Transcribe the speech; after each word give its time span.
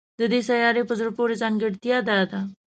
د 0.19 0.21
دې 0.31 0.39
سیارې 0.49 0.83
په 0.89 0.93
زړه 0.99 1.11
پورې 1.17 1.35
ځانګړتیا 1.41 1.97
دا 2.09 2.19
ده 2.31 2.39